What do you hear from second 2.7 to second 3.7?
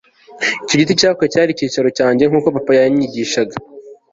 yanyigishaga